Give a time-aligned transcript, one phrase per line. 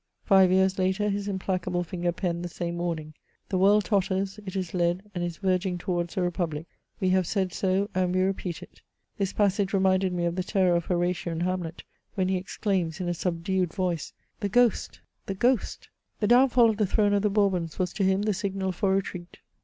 [0.23, 3.13] Five years later, his implacable finger penned the same warning.
[3.51, 4.73] ''The world totters; it is.
[4.73, 6.65] led, and is verging towards a republic,
[6.99, 8.81] we have said so and we repeat it!*'
[9.19, 11.83] This passage reminded me of the terror of Horatio in Hamlet,
[12.15, 15.87] when he exclaims in a subdued voice, "The ghost!— the ghost!"
[16.19, 19.37] The downfal of the throne of the Bourbons was to him the signal for retreat.